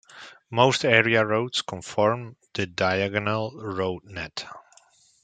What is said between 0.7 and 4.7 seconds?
area roads conform to the diagonal road net.